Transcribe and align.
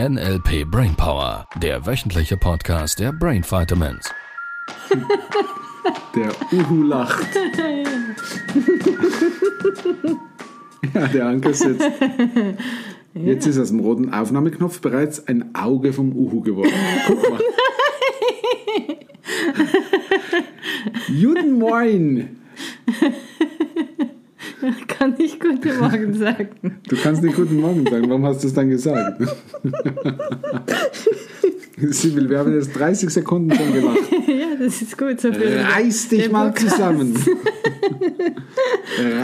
NLP 0.00 0.64
Brainpower, 0.68 1.46
der 1.62 1.86
wöchentliche 1.86 2.36
Podcast 2.36 2.98
der 2.98 3.12
Brain 3.12 3.44
Vitamins. 3.44 4.12
Der 6.16 6.32
Uhu 6.52 6.82
lacht. 6.82 7.28
ja, 10.92 11.06
der 11.06 11.26
Anker 11.26 11.54
sitzt. 11.54 11.88
Jetzt 13.14 13.46
ist 13.46 13.56
aus 13.56 13.68
dem 13.68 13.78
roten 13.78 14.12
Aufnahmeknopf 14.12 14.80
bereits 14.80 15.28
ein 15.28 15.54
Auge 15.54 15.92
vom 15.92 16.12
Uhu 16.12 16.40
geworden. 16.40 16.72
Guck 17.06 17.30
mal. 17.30 17.40
Guten 21.22 21.52
Morgen. 21.52 22.40
Guten 25.44 25.78
Morgen 25.78 26.14
sagen. 26.14 26.48
Du 26.88 26.96
kannst 26.96 27.22
nicht 27.22 27.36
Guten 27.36 27.60
Morgen 27.60 27.84
sagen. 27.84 28.08
Warum 28.08 28.24
hast 28.24 28.42
du 28.42 28.48
es 28.48 28.54
dann 28.54 28.70
gesagt? 28.70 29.20
Sibyl, 31.76 32.30
wir 32.30 32.38
haben 32.38 32.54
jetzt 32.54 32.72
30 32.72 33.10
Sekunden 33.10 33.54
schon 33.54 33.72
gemacht. 33.74 33.98
ja, 34.26 34.56
das 34.58 34.80
ist 34.80 34.96
gut. 34.96 35.20
So 35.20 35.28
Reiß 35.28 36.08
dich 36.08 36.30
mal 36.30 36.48
Podcast. 36.48 36.76
zusammen. 36.76 37.14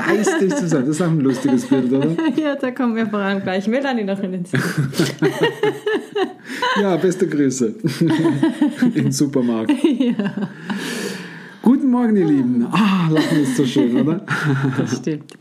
Reiß 0.06 0.38
dich 0.40 0.54
zusammen. 0.56 0.86
Das 0.86 0.96
ist 0.96 1.02
auch 1.02 1.06
ein 1.06 1.20
lustiges 1.20 1.64
Bild, 1.66 1.92
oder? 1.92 2.16
Ja, 2.36 2.56
da 2.56 2.70
kommen 2.72 2.96
wir 2.96 3.06
voran 3.06 3.40
gleich. 3.42 3.66
Melanie 3.66 4.04
noch 4.04 4.20
in 4.22 4.32
den 4.32 4.44
Sinn. 4.44 4.60
Ja, 6.80 6.96
beste 6.96 7.26
Grüße. 7.28 7.74
Im 8.94 9.10
Supermarkt. 9.12 9.72
Guten 11.62 11.90
Morgen, 11.90 12.16
ihr 12.16 12.26
Lieben. 12.26 12.66
Ah, 12.70 13.08
Lachen 13.10 13.42
ist 13.42 13.56
so 13.56 13.64
schön, 13.64 13.96
oder? 14.00 14.24
Das 14.76 14.96
stimmt. 14.98 15.32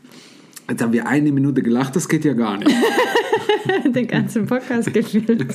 Jetzt 0.69 0.81
haben 0.83 0.93
wir 0.93 1.07
eine 1.07 1.31
Minute 1.31 1.61
gelacht, 1.63 1.95
das 1.95 2.07
geht 2.07 2.25
ja 2.25 2.33
gar 2.33 2.57
nicht. 2.57 2.71
Den 3.95 4.07
ganzen 4.07 4.45
Podcast 4.45 4.93
gefühlt. 4.93 5.45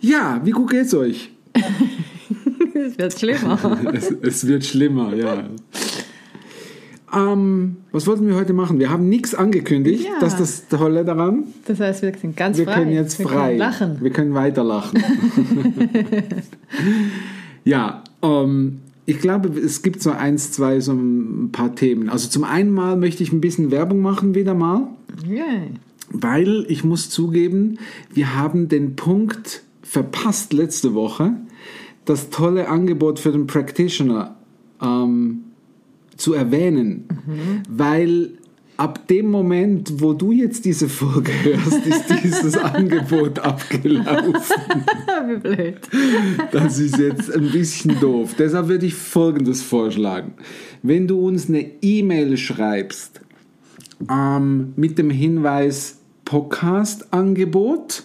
Ja, 0.00 0.40
wie 0.44 0.50
gut 0.50 0.70
geht's 0.70 0.94
euch? 0.94 1.30
Es 2.74 2.98
wird 2.98 3.18
schlimmer. 3.18 3.78
Es, 3.92 4.10
es 4.10 4.46
wird 4.46 4.64
schlimmer, 4.64 5.14
ja. 5.14 5.44
Ähm, 7.14 7.76
was 7.90 8.06
wollten 8.06 8.26
wir 8.26 8.34
heute 8.34 8.52
machen? 8.52 8.78
Wir 8.78 8.90
haben 8.90 9.08
nichts 9.08 9.34
angekündigt. 9.34 10.04
Ja. 10.04 10.18
Das 10.20 10.38
ist 10.40 10.70
das 10.70 10.78
Tolle 10.78 11.04
daran. 11.04 11.44
Das 11.66 11.80
heißt, 11.80 12.02
wir 12.02 12.12
sind 12.16 12.36
ganz 12.36 12.58
Wir 12.58 12.66
frei. 12.66 12.74
können 12.74 12.92
jetzt 12.92 13.18
wir 13.18 13.26
frei. 13.26 13.48
Können 13.48 13.58
lachen. 13.58 13.98
Wir 14.00 14.10
können 14.10 14.34
weiter 14.34 14.62
lachen. 14.62 15.02
ja, 17.64 18.04
ähm, 18.22 18.80
ich 19.08 19.20
glaube, 19.20 19.48
es 19.58 19.80
gibt 19.80 20.02
so 20.02 20.10
eins, 20.10 20.52
zwei, 20.52 20.80
so 20.80 20.92
ein 20.92 21.48
paar 21.50 21.74
Themen. 21.74 22.10
Also 22.10 22.28
zum 22.28 22.44
einen 22.44 22.70
mal 22.70 22.94
möchte 22.94 23.22
ich 23.22 23.32
ein 23.32 23.40
bisschen 23.40 23.70
Werbung 23.70 24.00
machen 24.02 24.34
wieder 24.34 24.52
mal, 24.52 24.88
Yeah. 25.26 25.68
weil 26.10 26.66
ich 26.68 26.84
muss 26.84 27.08
zugeben, 27.08 27.78
wir 28.12 28.36
haben 28.36 28.68
den 28.68 28.96
Punkt 28.96 29.62
verpasst 29.82 30.52
letzte 30.52 30.92
Woche, 30.92 31.32
das 32.04 32.28
tolle 32.28 32.68
Angebot 32.68 33.18
für 33.18 33.32
den 33.32 33.46
Practitioner 33.46 34.36
ähm, 34.82 35.44
zu 36.18 36.34
erwähnen, 36.34 37.04
weil 37.66 38.32
ab 38.78 39.08
dem 39.08 39.30
Moment, 39.30 40.00
wo 40.00 40.14
du 40.14 40.30
jetzt 40.32 40.64
diese 40.64 40.88
Folge 40.88 41.32
hörst, 41.42 41.84
ist 41.84 42.04
dieses 42.22 42.56
Angebot 42.56 43.40
abgelaufen. 43.40 44.32
Wie 45.26 45.36
blöd. 45.36 45.76
Das 46.52 46.78
ist 46.78 46.96
jetzt 46.96 47.30
ein 47.34 47.50
bisschen 47.50 47.98
doof. 48.00 48.34
Deshalb 48.38 48.68
würde 48.68 48.86
ich 48.86 48.94
Folgendes 48.94 49.62
vorschlagen. 49.62 50.34
Wenn 50.82 51.06
du 51.08 51.26
uns 51.26 51.48
eine 51.48 51.66
E-Mail 51.82 52.36
schreibst 52.36 53.20
ähm, 54.08 54.72
mit 54.76 54.96
dem 54.96 55.10
Hinweis 55.10 55.98
Podcast-Angebot, 56.24 58.04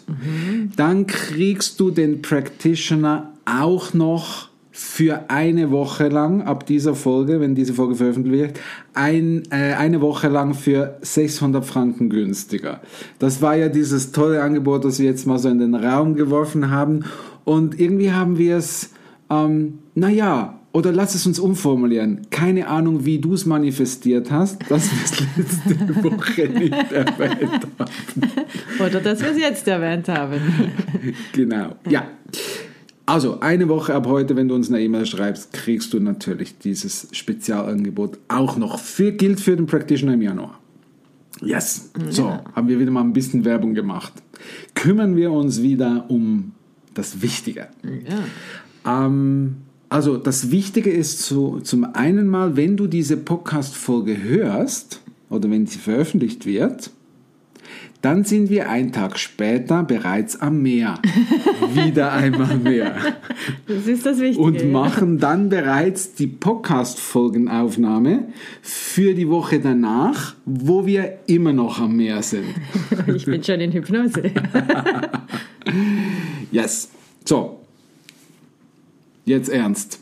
dann 0.75 1.05
kriegst 1.05 1.79
du 1.79 1.91
den 1.91 2.21
Practitioner 2.21 3.33
auch 3.45 3.93
noch 3.93 4.49
für 4.75 5.29
eine 5.29 5.69
Woche 5.69 6.07
lang, 6.07 6.41
ab 6.41 6.65
dieser 6.65 6.95
Folge, 6.95 7.39
wenn 7.39 7.53
diese 7.53 7.75
Folge 7.75 7.93
veröffentlicht 7.93 8.33
wird, 8.33 8.59
ein, 8.95 9.43
äh, 9.51 9.75
eine 9.75 10.01
Woche 10.01 10.29
lang 10.29 10.55
für 10.55 10.97
600 11.01 11.63
Franken 11.63 12.09
günstiger. 12.09 12.81
Das 13.19 13.39
war 13.43 13.55
ja 13.55 13.69
dieses 13.69 14.11
tolle 14.13 14.41
Angebot, 14.41 14.83
das 14.83 14.97
wir 14.97 15.05
jetzt 15.05 15.27
mal 15.27 15.37
so 15.37 15.47
in 15.47 15.59
den 15.59 15.75
Raum 15.75 16.15
geworfen 16.15 16.71
haben. 16.71 17.05
Und 17.45 17.79
irgendwie 17.79 18.13
haben 18.13 18.39
wir 18.39 18.57
es, 18.57 18.89
ähm, 19.29 19.77
naja, 19.93 20.59
oder 20.71 20.91
lass 20.91 21.13
es 21.13 21.27
uns 21.27 21.37
umformulieren. 21.37 22.21
Keine 22.31 22.67
Ahnung, 22.67 23.05
wie 23.05 23.19
du 23.19 23.35
es 23.35 23.45
manifestiert 23.45 24.31
hast, 24.31 24.59
dass 24.71 24.89
wir 24.91 25.03
es 25.03 25.19
letzte 25.37 26.03
Woche 26.03 26.49
nicht 26.49 26.91
erwähnt 26.91 27.67
haben. 27.77 27.91
Oder 28.83 28.99
dass 29.01 29.21
wir 29.21 29.29
es 29.29 29.37
jetzt 29.37 29.67
erwähnt 29.67 30.09
haben. 30.09 30.41
Genau. 31.31 31.75
Ja. 31.87 32.07
Also, 33.05 33.41
eine 33.41 33.67
Woche 33.67 33.93
ab 33.93 34.07
heute, 34.07 34.35
wenn 34.37 34.47
du 34.47 34.55
uns 34.55 34.69
eine 34.69 34.81
E-Mail 34.81 35.05
schreibst, 35.05 35.51
kriegst 35.51 35.93
du 35.93 35.99
natürlich 35.99 36.57
dieses 36.57 37.09
Spezialangebot 37.11 38.17
auch 38.29 38.55
noch. 38.55 38.79
Für, 38.79 39.11
gilt 39.11 39.41
für 39.41 39.57
den 39.57 39.65
Practitioner 39.65 40.13
im 40.13 40.21
Januar. 40.21 40.59
Yes. 41.41 41.91
So, 42.09 42.39
haben 42.55 42.67
wir 42.69 42.79
wieder 42.79 42.91
mal 42.91 43.01
ein 43.01 43.11
bisschen 43.11 43.43
Werbung 43.43 43.73
gemacht. 43.73 44.13
Kümmern 44.75 45.15
wir 45.17 45.31
uns 45.31 45.61
wieder 45.61 46.05
um 46.07 46.53
das 46.93 47.21
Wichtige. 47.21 47.67
Ja. 47.83 49.05
Ähm, 49.05 49.57
also 49.89 50.17
das 50.17 50.51
Wichtige 50.51 50.89
ist 50.89 51.23
so, 51.23 51.59
zum 51.59 51.83
einen 51.83 52.27
mal, 52.27 52.55
wenn 52.55 52.77
du 52.77 52.87
diese 52.87 53.17
Podcast-Folge 53.17 54.23
hörst 54.23 55.01
oder 55.29 55.49
wenn 55.51 55.67
sie 55.67 55.79
veröffentlicht 55.79 56.45
wird, 56.45 56.91
dann 58.03 58.23
sind 58.25 58.49
wir 58.49 58.69
einen 58.69 58.91
Tag 58.91 59.17
später 59.17 59.83
bereits 59.83 60.41
am 60.41 60.61
Meer. 60.61 60.99
Wieder 61.73 62.11
einmal 62.11 62.57
mehr. 62.57 62.97
Das 63.65 63.87
ist 63.87 64.05
das 64.05 64.19
Wichtige. 64.19 64.43
Und 64.43 64.69
machen 64.73 65.19
dann 65.19 65.47
bereits 65.47 66.13
die 66.13 66.27
Podcast-Folgenaufnahme 66.27 68.27
für 68.61 69.13
die 69.13 69.29
Woche 69.29 69.61
danach, 69.61 70.35
wo 70.43 70.85
wir 70.85 71.19
immer 71.27 71.53
noch 71.53 71.79
am 71.79 71.95
Meer 71.95 72.21
sind. 72.21 72.43
Ich 73.07 73.25
bin 73.25 73.41
schon 73.41 73.61
in 73.61 73.71
Hypnose. 73.71 74.21
Yes. 76.51 76.89
So. 77.23 77.61
Jetzt 79.25 79.49
ernst. 79.49 79.99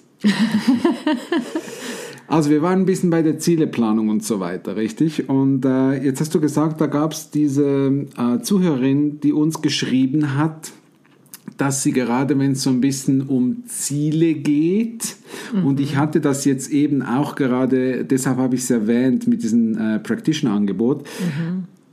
Also 2.32 2.50
wir 2.50 2.62
waren 2.62 2.80
ein 2.80 2.86
bisschen 2.86 3.10
bei 3.10 3.24
der 3.24 3.40
Zieleplanung 3.40 4.08
und 4.08 4.24
so 4.24 4.40
weiter, 4.40 4.78
richtig? 4.78 5.28
Und 5.28 5.66
äh, 5.66 6.02
jetzt 6.02 6.22
hast 6.22 6.34
du 6.34 6.40
gesagt, 6.40 6.80
da 6.80 6.88
gab 6.88 7.12
es 7.12 7.30
diese 7.30 8.06
äh, 8.18 8.42
Zuhörerin, 8.42 9.20
die 9.20 9.34
uns 9.34 9.62
geschrieben 9.62 10.38
hat, 10.38 10.72
dass 11.58 11.84
sie 11.84 11.92
gerade, 11.92 12.40
wenn 12.40 12.54
es 12.54 12.64
so 12.64 12.70
ein 12.70 12.80
bisschen 12.80 13.24
um 13.24 13.66
Ziele 13.68 14.34
geht, 14.34 15.18
und 15.66 15.82
ich 15.82 15.98
hatte 15.98 16.22
das 16.22 16.46
jetzt 16.46 16.72
eben 16.72 17.02
auch 17.02 17.36
gerade, 17.36 18.06
deshalb 18.06 18.38
habe 18.38 18.56
ich 18.56 18.62
es 18.62 18.72
erwähnt 18.72 19.28
mit 19.28 19.44
diesem 19.44 19.78
äh, 19.78 20.00
Practitioner-Angebot, 20.00 21.06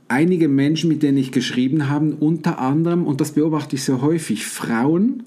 einige 0.07 0.47
Menschen, 0.47 0.87
mit 0.87 1.03
denen 1.03 1.17
ich 1.17 1.33
geschrieben 1.33 1.89
habe, 1.89 2.15
unter 2.17 2.59
anderem, 2.59 3.05
und 3.05 3.19
das 3.19 3.33
beobachte 3.33 3.75
ich 3.75 3.83
sehr 3.83 4.01
häufig, 4.01 4.45
Frauen, 4.45 5.23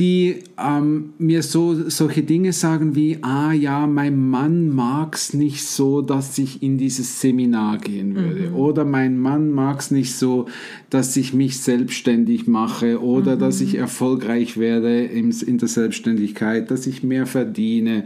die 0.00 0.44
ähm, 0.58 1.12
mir 1.18 1.42
so 1.42 1.88
solche 1.90 2.22
Dinge 2.22 2.54
sagen 2.54 2.94
wie, 2.94 3.18
ah 3.20 3.52
ja, 3.52 3.86
mein 3.86 4.30
Mann 4.30 4.74
mag 4.74 5.14
es 5.14 5.34
nicht 5.34 5.64
so, 5.64 6.00
dass 6.00 6.38
ich 6.38 6.62
in 6.62 6.78
dieses 6.78 7.20
Seminar 7.20 7.76
gehen 7.76 8.16
würde. 8.16 8.52
Oder 8.54 8.86
mein 8.86 9.18
Mann 9.18 9.50
mag 9.50 9.80
es 9.80 9.90
nicht 9.90 10.16
so, 10.16 10.46
dass 10.88 11.14
ich 11.18 11.34
mich 11.34 11.60
selbstständig 11.60 12.48
mache 12.48 13.02
oder 13.02 13.36
dass 13.36 13.60
ich 13.60 13.74
erfolgreich 13.74 14.56
werde 14.56 15.04
im, 15.04 15.30
in 15.46 15.58
der 15.58 15.68
Selbstständigkeit, 15.68 16.70
dass 16.70 16.86
ich 16.86 17.02
mehr 17.02 17.26
verdiene, 17.26 18.04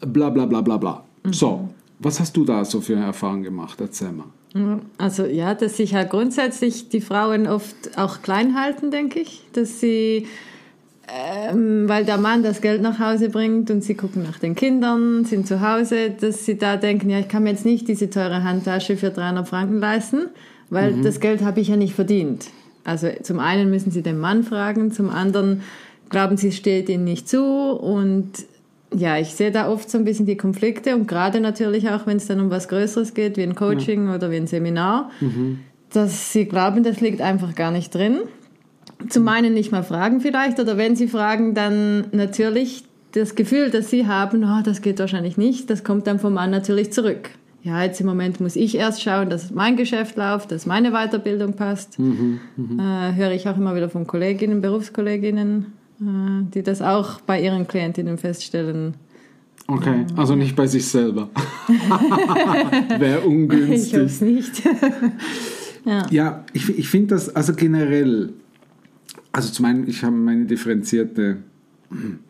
bla 0.00 0.30
bla 0.30 0.46
bla 0.46 0.60
bla 0.60 0.76
bla. 0.76 1.04
So, 1.32 1.70
was 1.98 2.20
hast 2.20 2.36
du 2.36 2.44
da 2.44 2.64
so 2.64 2.80
für 2.80 2.94
Erfahrungen 2.94 3.42
gemacht? 3.42 3.80
Erzähl 3.80 4.12
mal. 4.12 4.26
Also 4.98 5.24
ja, 5.24 5.54
dass 5.54 5.78
sich 5.78 5.96
halt 5.96 6.10
grundsätzlich 6.10 6.88
die 6.88 7.00
Frauen 7.00 7.48
oft 7.48 7.98
auch 7.98 8.22
klein 8.22 8.54
halten, 8.54 8.92
denke 8.92 9.18
ich. 9.18 9.42
Dass 9.52 9.80
sie, 9.80 10.26
ähm, 11.08 11.88
weil 11.88 12.04
der 12.04 12.18
Mann 12.18 12.42
das 12.42 12.60
Geld 12.60 12.80
nach 12.82 12.98
Hause 12.98 13.28
bringt 13.28 13.70
und 13.70 13.82
sie 13.82 13.94
gucken 13.94 14.22
nach 14.22 14.38
den 14.38 14.54
Kindern, 14.54 15.24
sind 15.24 15.46
zu 15.46 15.60
Hause, 15.60 16.10
dass 16.10 16.44
sie 16.44 16.56
da 16.56 16.76
denken, 16.76 17.10
ja, 17.10 17.18
ich 17.18 17.28
kann 17.28 17.42
mir 17.42 17.50
jetzt 17.50 17.64
nicht 17.64 17.88
diese 17.88 18.10
teure 18.10 18.42
Handtasche 18.44 18.96
für 18.96 19.10
300 19.10 19.46
Franken 19.46 19.78
leisten, 19.78 20.26
weil 20.70 21.02
das 21.02 21.20
Geld 21.20 21.42
habe 21.42 21.60
ich 21.60 21.68
ja 21.68 21.76
nicht 21.76 21.94
verdient. 21.94 22.46
Also 22.84 23.08
zum 23.22 23.38
einen 23.38 23.70
müssen 23.70 23.90
sie 23.90 24.02
den 24.02 24.18
Mann 24.18 24.44
fragen, 24.44 24.92
zum 24.92 25.10
anderen 25.10 25.62
glauben 26.10 26.36
sie, 26.36 26.48
es 26.48 26.56
steht 26.56 26.88
ihnen 26.88 27.04
nicht 27.04 27.28
zu 27.28 27.42
und 27.42 28.30
ja, 28.94 29.18
ich 29.18 29.34
sehe 29.34 29.50
da 29.50 29.68
oft 29.68 29.90
so 29.90 29.98
ein 29.98 30.04
bisschen 30.04 30.26
die 30.26 30.36
Konflikte 30.36 30.94
und 30.94 31.08
gerade 31.08 31.40
natürlich 31.40 31.88
auch, 31.90 32.06
wenn 32.06 32.18
es 32.18 32.26
dann 32.26 32.40
um 32.40 32.50
was 32.50 32.68
Größeres 32.68 33.14
geht, 33.14 33.36
wie 33.36 33.42
ein 33.42 33.54
Coaching 33.54 34.08
oder 34.10 34.30
wie 34.30 34.36
ein 34.36 34.46
Seminar, 34.46 35.10
dass 35.92 36.32
sie 36.32 36.44
glauben, 36.44 36.82
das 36.84 37.00
liegt 37.00 37.20
einfach 37.20 37.54
gar 37.54 37.70
nicht 37.70 37.94
drin. 37.94 38.20
Zum 39.08 39.28
einen 39.28 39.54
nicht 39.54 39.72
mal 39.72 39.82
fragen 39.82 40.20
vielleicht 40.20 40.58
oder 40.60 40.76
wenn 40.76 40.96
sie 40.96 41.08
fragen, 41.08 41.54
dann 41.54 42.06
natürlich 42.12 42.84
das 43.12 43.34
Gefühl, 43.34 43.70
das 43.70 43.90
sie 43.90 44.06
haben, 44.06 44.44
oh, 44.44 44.62
das 44.64 44.82
geht 44.82 44.98
wahrscheinlich 44.98 45.36
nicht, 45.36 45.70
das 45.70 45.84
kommt 45.84 46.06
dann 46.06 46.18
vom 46.18 46.34
Mann 46.34 46.50
natürlich 46.50 46.92
zurück. 46.92 47.30
ja, 47.62 47.82
jetzt 47.82 48.00
im 48.00 48.06
Moment 48.06 48.40
muss 48.40 48.56
ich 48.56 48.76
erst 48.76 49.02
schauen, 49.02 49.30
dass 49.30 49.50
mein 49.52 49.76
Geschäft 49.76 50.16
läuft, 50.16 50.50
dass 50.52 50.66
meine 50.66 50.90
Weiterbildung 50.92 51.52
passt. 51.54 51.98
Mhm, 51.98 52.40
äh, 52.78 53.14
höre 53.14 53.32
ich 53.32 53.48
auch 53.48 53.56
immer 53.56 53.74
wieder 53.76 53.88
von 53.88 54.06
Kolleginnen, 54.06 54.60
Berufskolleginnen, 54.60 55.66
äh, 56.00 56.50
die 56.54 56.62
das 56.62 56.82
auch 56.82 57.20
bei 57.20 57.40
ihren 57.40 57.66
Klientinnen 57.68 58.18
feststellen. 58.18 58.94
Okay, 59.66 60.04
also 60.16 60.34
nicht 60.34 60.56
bei 60.56 60.66
sich 60.66 60.86
selber. 60.86 61.30
Wäre 62.98 63.20
Ich 63.20 63.24
ungünstig. 63.26 63.92
hoffe 63.94 64.04
es 64.04 64.20
nicht. 64.20 64.62
ja. 65.86 66.06
Ja, 66.10 66.44
ich, 66.52 66.68
ich 66.78 66.88
finde 66.88 67.14
das, 67.14 67.34
also 67.34 67.54
generell, 67.54 68.34
also 69.34 69.50
zum 69.50 69.64
einen, 69.64 69.88
ich 69.88 70.04
habe 70.04 70.16
meine 70.16 70.46
differenzierte 70.46 71.38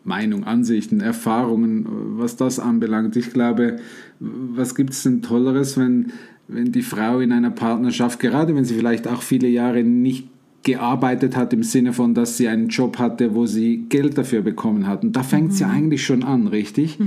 Meinung, 0.03 0.43
Ansichten, 0.43 1.01
Erfahrungen, 1.01 1.85
was 2.17 2.35
das 2.35 2.59
anbelangt. 2.59 3.15
Ich 3.15 3.31
glaube, 3.31 3.77
was 4.19 4.75
gibt 4.75 4.91
es 4.91 5.03
denn 5.03 5.21
Tolleres, 5.21 5.77
wenn, 5.77 6.11
wenn 6.47 6.71
die 6.71 6.81
Frau 6.81 7.19
in 7.19 7.31
einer 7.31 7.51
Partnerschaft, 7.51 8.19
gerade 8.19 8.55
wenn 8.55 8.65
sie 8.65 8.75
vielleicht 8.75 9.07
auch 9.07 9.21
viele 9.21 9.47
Jahre 9.47 9.83
nicht 9.83 10.27
gearbeitet 10.63 11.35
hat, 11.35 11.53
im 11.53 11.61
Sinne 11.61 11.93
von, 11.93 12.15
dass 12.15 12.37
sie 12.37 12.47
einen 12.47 12.69
Job 12.69 12.97
hatte, 12.97 13.35
wo 13.35 13.45
sie 13.45 13.85
Geld 13.87 14.17
dafür 14.17 14.41
bekommen 14.41 14.87
hat. 14.87 15.03
Und 15.03 15.15
da 15.15 15.21
fängt 15.21 15.51
es 15.51 15.59
ja 15.59 15.69
eigentlich 15.69 16.03
schon 16.03 16.23
an, 16.23 16.47
richtig? 16.47 16.97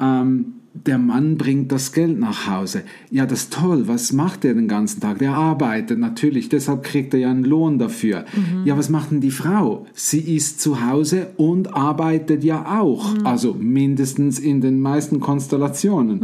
Ähm, 0.00 0.52
der 0.72 0.98
Mann 0.98 1.36
bringt 1.36 1.72
das 1.72 1.92
Geld 1.92 2.18
nach 2.18 2.46
Hause. 2.48 2.82
Ja, 3.10 3.26
das 3.26 3.44
ist 3.44 3.52
toll. 3.52 3.88
Was 3.88 4.12
macht 4.12 4.44
er 4.44 4.54
den 4.54 4.68
ganzen 4.68 5.00
Tag? 5.00 5.18
Der 5.18 5.34
arbeitet 5.34 5.98
natürlich, 5.98 6.48
deshalb 6.48 6.84
kriegt 6.84 7.12
er 7.12 7.20
ja 7.20 7.30
einen 7.30 7.44
Lohn 7.44 7.78
dafür. 7.78 8.24
Ja, 8.64 8.78
was 8.78 8.88
macht 8.88 9.10
denn 9.10 9.20
die 9.20 9.32
Frau? 9.32 9.86
Sie 9.94 10.20
ist 10.20 10.60
zu 10.60 10.86
Hause 10.86 11.28
und 11.36 11.74
arbeitet 11.74 12.44
ja 12.44 12.80
auch. 12.80 13.14
Also 13.24 13.54
mindestens 13.54 14.38
in 14.38 14.60
den 14.60 14.80
meisten 14.80 15.18
Konstellationen. 15.18 16.22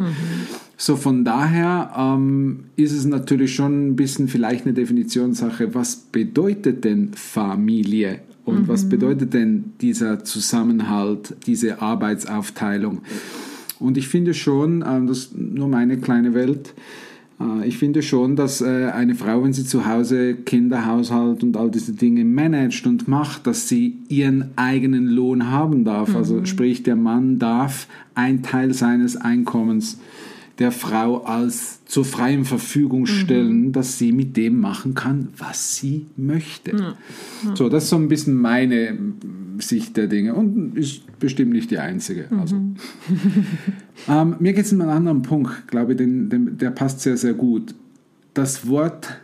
So 0.77 0.97
von 0.97 1.25
daher 1.25 1.93
ähm, 1.97 2.65
ist 2.77 2.93
es 2.93 3.07
natürlich 3.07 3.55
schon 3.55 3.89
ein 3.89 3.97
bisschen 3.97 4.29
vielleicht 4.29 4.67
eine 4.67 4.75
Definitionssache. 4.75 5.75
Was 5.75 5.97
bedeutet 5.97 6.85
denn 6.85 7.13
Familie? 7.15 8.21
Und 8.45 8.69
was 8.69 8.89
bedeutet 8.89 9.35
denn 9.35 9.73
dieser 9.81 10.23
Zusammenhalt, 10.23 11.35
diese 11.47 11.83
Arbeitsaufteilung? 11.83 13.01
Und 13.79 13.97
ich 13.99 14.09
finde 14.09 14.35
schon, 14.35 14.85
ähm, 14.87 15.07
das 15.07 15.19
ist 15.19 15.39
nur 15.39 15.69
meine 15.69 15.99
kleine 15.99 16.35
Welt, 16.35 16.75
äh, 17.41 17.67
ich 17.67 17.79
finde 17.79 18.03
schon, 18.03 18.37
dass 18.37 18.61
äh, 18.61 18.91
eine 18.95 19.15
Frau, 19.15 19.43
wenn 19.43 19.53
sie 19.53 19.65
zu 19.65 19.87
Hause 19.87 20.35
Kinder, 20.35 20.87
Haushalt 20.87 21.43
und 21.43 21.57
all 21.57 21.71
diese 21.71 21.93
Dinge 21.93 22.25
managt 22.25 22.87
und 22.87 23.09
macht, 23.09 23.47
dass 23.47 23.69
sie 23.69 23.99
ihren 24.09 24.51
eigenen 24.57 25.09
Lohn 25.09 25.51
haben 25.51 25.85
darf. 25.85 26.15
Also 26.15 26.45
sprich, 26.45 26.83
der 26.83 26.97
Mann 26.97 27.39
darf 27.39 27.89
einen 28.15 28.43
Teil 28.43 28.73
seines 28.73 29.17
Einkommens 29.17 29.99
der 30.59 30.73
Frau 30.73 31.23
als 31.25 31.85
zur 31.85 32.05
freien 32.05 32.45
Verfügung 32.45 33.07
stellen, 33.07 33.73
dass 33.73 33.99
sie 33.99 34.13
mit 34.13 34.37
dem 34.37 34.59
machen 34.61 34.95
kann, 34.95 35.29
was 35.37 35.77
sie 35.77 36.07
möchte. 36.17 36.95
So, 37.55 37.69
das 37.69 37.85
ist 37.85 37.91
so 37.91 37.97
ein 37.97 38.09
bisschen 38.09 38.35
meine 38.35 38.99
Sicht 39.59 39.97
der 39.97 40.07
Dinge 40.07 40.35
und 40.35 40.77
ist 40.77 41.19
bestimmt 41.19 41.53
nicht 41.53 41.71
die 41.71 41.79
einzige. 41.79 42.29
Also. 42.31 42.57
ähm, 44.09 44.37
mir 44.39 44.53
geht 44.55 44.65
es 44.65 44.73
um 44.73 44.81
einen 44.81 44.91
anderen 44.91 45.23
Punkt, 45.23 45.69
glaube 45.69 45.93
ich, 45.93 45.99
den, 45.99 46.31
den, 46.31 46.59
der 46.59 46.71
passt 46.71 47.01
sehr, 47.01 47.17
sehr 47.17 47.35
gut. 47.35 47.75
Das 48.33 48.67
Wort 48.67 49.21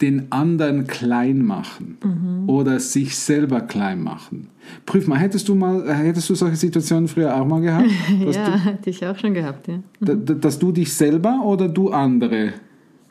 den 0.00 0.30
anderen 0.30 0.86
klein 0.86 1.44
machen 1.44 1.96
oder 2.46 2.78
sich 2.80 3.16
selber 3.16 3.62
klein 3.62 4.02
machen. 4.02 4.48
Prüf 4.84 5.06
mal, 5.06 5.16
hättest 5.18 5.48
du 5.48 5.54
mal, 5.54 5.88
hättest 5.94 6.28
du 6.28 6.34
solche 6.34 6.56
Situationen 6.56 7.08
früher 7.08 7.34
auch 7.34 7.46
mal 7.46 7.60
gehabt? 7.60 7.88
Ja, 8.30 8.64
hatte 8.64 8.90
ich 8.90 9.06
auch 9.06 9.16
schon 9.18 9.32
gehabt, 9.34 9.68
ja. 9.68 9.78
du, 10.00 10.14
d- 10.16 10.34
dass 10.40 10.58
du 10.58 10.72
dich 10.72 10.92
selber 10.92 11.40
oder 11.44 11.68
du 11.68 11.90
andere? 11.90 12.52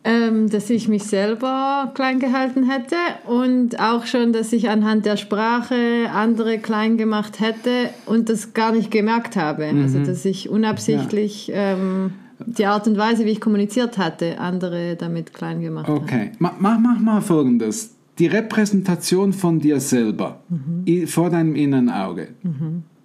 Ähm, 0.08 0.48
dass 0.52 0.70
ich 0.70 0.88
mich 0.88 1.04
selber 1.06 1.92
klein 1.96 2.20
gehalten 2.20 2.70
hätte 2.70 2.96
und 3.28 3.80
auch 3.80 4.06
schon, 4.06 4.34
dass 4.34 4.54
ich 4.54 4.70
anhand 4.70 5.08
der 5.08 5.18
Sprache 5.18 5.76
andere 6.14 6.60
klein 6.60 6.98
gemacht 6.98 7.40
hätte 7.40 7.90
und 8.06 8.30
das 8.30 8.54
gar 8.54 8.72
nicht 8.72 8.92
gemerkt 8.92 9.36
habe. 9.36 9.66
Also 9.66 9.98
dass 10.06 10.24
ich 10.26 10.48
unabsichtlich 10.50 11.52
ähm, 11.56 12.12
die 12.46 12.66
Art 12.66 12.88
und 12.88 12.98
Weise, 12.98 13.26
wie 13.26 13.30
ich 13.32 13.40
kommuniziert 13.42 13.98
hatte, 13.98 14.40
andere 14.40 14.96
damit 14.96 15.34
klein 15.34 15.62
gemacht 15.62 15.88
habe. 15.88 16.00
Okay, 16.00 16.32
mach, 16.40 16.60
mach, 16.60 16.80
mal 17.00 17.22
folgendes. 17.22 17.92
Die 18.20 18.28
Repräsentation 18.28 19.34
von 19.34 19.60
dir 19.60 19.80
selber 19.80 20.42
i- 20.88 21.06
vor 21.06 21.30
deinem 21.30 21.56
inneren 21.56 21.90
Auge, 21.90 22.30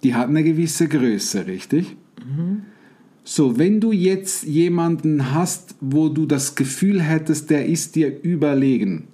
die 0.03 0.15
hat 0.15 0.29
eine 0.29 0.43
gewisse 0.43 0.87
Größe, 0.87 1.47
richtig? 1.47 1.95
So, 3.23 3.57
wenn 3.57 3.79
du 3.79 3.91
jetzt 3.91 4.43
jemanden 4.45 5.33
hast, 5.33 5.75
wo 5.81 6.09
du 6.09 6.25
das 6.25 6.55
Gefühl 6.55 7.01
hättest, 7.01 7.49
der 7.49 7.65
ist 7.67 7.95
dir 7.95 8.21
überlegen, 8.23 9.07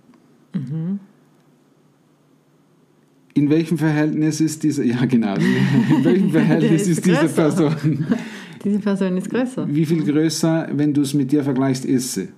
in 3.33 3.49
welchem 3.49 3.77
Verhältnis 3.77 4.41
ist 4.41 4.63
diese, 4.63 4.83
ja 4.83 5.05
genau, 5.05 5.35
in 5.35 6.03
welchem 6.03 6.31
Verhältnis 6.31 6.83
ist 6.83 6.89
ist 6.99 7.05
diese. 7.05 7.27
Person? 7.27 8.05
Diese 8.63 8.79
Person 8.79 9.17
ist 9.17 9.29
größer. 9.29 9.67
Wie 9.69 9.85
viel 9.85 10.03
größer, 10.03 10.67
wenn 10.73 10.93
du 10.93 11.01
es 11.01 11.13
mit 11.13 11.31
dir 11.31 11.43
vergleichst, 11.43 11.85
ist 11.85 12.13
sie? 12.13 12.29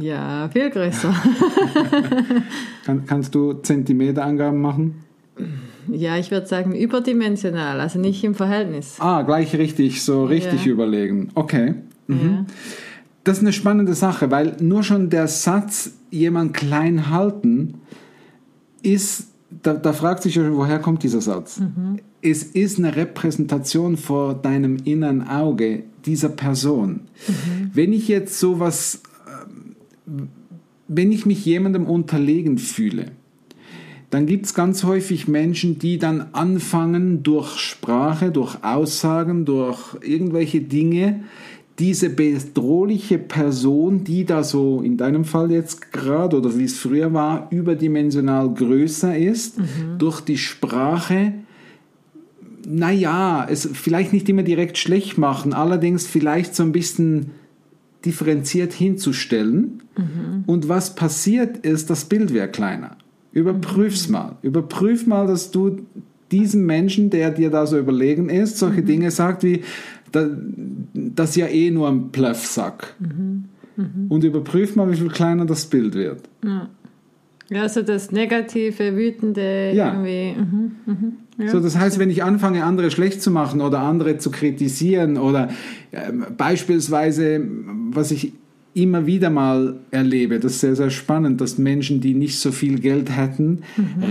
Ja, 0.00 0.48
viel 0.48 0.70
größer. 0.70 1.14
Kann, 2.84 3.06
kannst 3.06 3.34
du 3.34 3.52
Zentimeterangaben 3.54 4.60
machen? 4.60 5.04
ja, 5.90 6.16
ich 6.18 6.30
würde 6.30 6.46
sagen 6.46 6.74
überdimensional, 6.74 7.80
also 7.80 7.98
nicht 8.00 8.22
im 8.24 8.34
Verhältnis. 8.34 8.96
Ah, 8.98 9.22
gleich 9.22 9.54
richtig, 9.54 10.02
so 10.02 10.24
richtig 10.24 10.64
Ja. 10.66 10.72
überlegen. 10.72 11.30
Okay. 11.34 11.74
Mhm. 12.08 12.18
Ja. 12.20 12.44
Das 13.24 13.38
ist 13.38 13.42
eine 13.42 13.52
spannende 13.52 13.94
Sache, 13.94 14.30
weil 14.30 14.56
nur 14.60 14.82
schon 14.82 15.10
der 15.10 15.28
Satz, 15.28 15.92
jemand 16.10 16.54
klein 16.54 17.10
halten, 17.10 17.74
ist, 18.82 19.28
da, 19.62 19.74
da 19.74 19.92
fragt 19.92 20.22
sich 20.22 20.34
schon, 20.34 20.56
woher 20.56 20.78
kommt 20.78 21.02
dieser 21.02 21.20
Satz? 21.20 21.60
Es 22.20 22.42
ist 22.42 22.78
eine 22.78 22.96
Repräsentation 22.96 23.96
vor 23.96 24.34
deinem 24.34 24.76
inneren 24.84 25.26
Auge 25.26 25.84
dieser 26.04 26.30
Person. 26.30 27.00
Wenn 27.72 27.92
ich 27.92 28.08
jetzt 28.08 28.38
sowas, 28.40 29.02
ähm, 30.06 30.28
wenn 30.88 31.12
ich 31.12 31.26
mich 31.26 31.44
jemandem 31.44 31.86
unterlegen 31.86 32.58
fühle, 32.58 33.12
dann 34.10 34.26
gibt 34.26 34.46
es 34.46 34.54
ganz 34.54 34.84
häufig 34.84 35.28
Menschen, 35.28 35.78
die 35.78 35.98
dann 35.98 36.28
anfangen, 36.32 37.22
durch 37.22 37.58
Sprache, 37.58 38.30
durch 38.30 38.64
Aussagen, 38.64 39.44
durch 39.44 39.96
irgendwelche 40.00 40.62
Dinge, 40.62 41.24
diese 41.78 42.10
bedrohliche 42.10 43.18
Person, 43.18 44.02
die 44.02 44.24
da 44.24 44.42
so 44.42 44.80
in 44.80 44.96
deinem 44.96 45.24
Fall 45.24 45.52
jetzt 45.52 45.92
gerade 45.92 46.36
oder 46.38 46.58
wie 46.58 46.64
es 46.64 46.78
früher 46.78 47.12
war, 47.12 47.46
überdimensional 47.50 48.52
größer 48.52 49.16
ist, 49.16 49.58
durch 49.98 50.20
die 50.20 50.38
Sprache, 50.38 51.34
naja, 52.66 53.46
es 53.48 53.68
vielleicht 53.72 54.12
nicht 54.12 54.28
immer 54.28 54.42
direkt 54.42 54.78
schlecht 54.78 55.18
machen, 55.18 55.52
allerdings 55.52 56.06
vielleicht 56.06 56.54
so 56.54 56.62
ein 56.62 56.72
bisschen 56.72 57.32
differenziert 58.04 58.72
hinzustellen. 58.72 59.82
Und 60.46 60.68
was 60.68 60.94
passiert 60.94 61.58
ist, 61.58 61.90
das 61.90 62.04
Bild 62.04 62.32
wäre 62.32 62.48
kleiner. 62.48 62.96
Überprüf's 63.32 64.08
mal. 64.08 64.36
Überprüf 64.42 65.06
mal, 65.06 65.26
dass 65.26 65.50
du 65.50 65.80
diesem 66.30 66.66
Menschen, 66.66 67.10
der 67.10 67.30
dir 67.30 67.50
da 67.50 67.66
so 67.66 67.78
überlegen 67.78 68.28
ist, 68.28 68.58
solche 68.58 68.82
Dinge 68.82 69.10
sagt 69.10 69.42
wie, 69.42 69.62
da, 70.12 70.28
das 70.94 71.30
ist 71.30 71.36
ja 71.36 71.46
eh 71.46 71.70
nur 71.70 71.88
ein 71.88 72.10
Plöffsack. 72.10 72.94
Und 74.08 74.24
überprüf 74.24 74.76
mal, 74.76 74.90
wie 74.90 74.96
viel 74.96 75.08
kleiner 75.08 75.44
das 75.44 75.66
Bild 75.66 75.94
wird. 75.94 76.28
Ja, 77.50 77.68
so 77.68 77.82
das 77.82 78.12
negative, 78.12 78.96
wütende 78.96 79.72
Ja. 79.74 79.92
irgendwie. 79.92 80.40
Mhm, 80.40 80.72
mhm, 80.86 81.12
ja. 81.38 81.50
So, 81.50 81.60
das 81.60 81.78
heißt, 81.78 81.98
wenn 82.00 82.10
ich 82.10 82.24
anfange, 82.24 82.64
andere 82.64 82.90
schlecht 82.90 83.22
zu 83.22 83.30
machen 83.30 83.60
oder 83.60 83.80
andere 83.80 84.18
zu 84.18 84.30
kritisieren 84.30 85.16
oder 85.16 85.50
ähm, 85.92 86.26
beispielsweise, 86.36 87.40
was 87.90 88.10
ich 88.10 88.32
immer 88.74 89.06
wieder 89.06 89.30
mal 89.30 89.76
erlebe, 89.90 90.40
das 90.40 90.54
ist 90.54 90.60
sehr, 90.60 90.76
sehr 90.76 90.90
spannend, 90.90 91.40
dass 91.40 91.56
Menschen, 91.58 92.00
die 92.00 92.14
nicht 92.14 92.38
so 92.38 92.52
viel 92.52 92.80
Geld 92.80 93.16
hätten, 93.16 93.62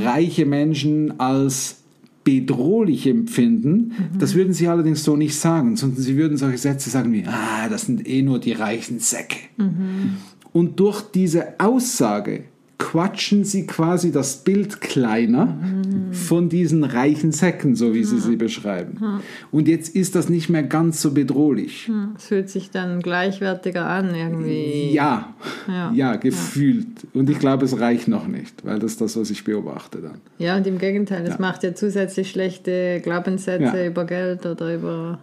reiche 0.03 0.46
Menschen 0.46 1.19
als 1.19 1.84
bedrohlich 2.24 3.07
empfinden. 3.07 3.93
Das 4.19 4.36
würden 4.36 4.51
sie 4.51 4.67
allerdings 4.67 5.03
so 5.03 5.15
nicht 5.15 5.36
sagen, 5.36 5.77
sondern 5.77 6.01
sie 6.01 6.17
würden 6.17 6.36
solche 6.38 6.57
Sätze 6.57 6.89
sagen 6.89 7.13
wie, 7.13 7.24
ah, 7.25 7.69
das 7.69 7.86
sind 7.86 8.05
eh 8.07 8.22
nur 8.22 8.39
die 8.39 8.51
reichen 8.51 9.00
Säcke. 9.00 9.38
Und 10.51 10.79
durch 10.79 11.01
diese 11.01 11.60
Aussage 11.60 12.43
quatschen 12.79 13.43
sie 13.43 13.65
quasi 13.65 14.12
das 14.12 14.43
Bild 14.43 14.81
kleiner 14.81 15.57
von 16.12 16.48
diesen 16.48 16.84
reichen 16.84 17.31
Säcken, 17.31 17.75
so 17.75 17.93
wie 17.96 18.03
sie 18.03 18.19
sie 18.19 18.36
beschreiben. 18.36 19.19
Und 19.51 19.67
jetzt 19.67 19.96
ist 19.96 20.13
das 20.15 20.29
nicht 20.29 20.50
mehr 20.50 20.62
ganz 20.63 21.01
so 21.01 21.12
bedrohlich. 21.12 21.89
Es 22.15 22.27
fühlt 22.27 22.50
sich 22.50 22.69
dann 22.69 23.01
gleichwertiger 23.01 23.88
an 23.88 24.13
irgendwie. 24.13 24.91
Ja, 24.93 25.34
ja, 25.67 25.91
Ja. 25.91 26.15
gefühlt. 26.17 26.88
Und 27.13 27.29
ich 27.29 27.39
glaube, 27.39 27.65
es 27.65 27.79
reicht 27.79 28.07
noch 28.07 28.27
nicht, 28.27 28.63
weil 28.63 28.77
das 28.79 28.91
ist 28.91 29.01
das, 29.01 29.17
was 29.17 29.31
ich 29.31 29.43
beobachte 29.43 29.98
dann. 30.00 30.22
Ja, 30.38 30.55
und 30.55 30.67
im 30.67 30.77
Gegenteil, 30.77 31.25
es 31.25 31.39
macht 31.39 31.63
ja 31.63 31.74
zusätzlich 31.74 32.29
schlechte 32.29 33.01
Glaubenssätze 33.03 33.88
über 33.88 34.05
Geld 34.05 34.46
oder 34.46 34.75
über. 34.75 35.19